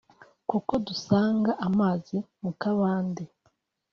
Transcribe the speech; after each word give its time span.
kuko 0.49 0.73
dusanga 0.87 1.51
amazi 1.67 2.17
mu 2.43 2.51
kabande» 2.61 3.23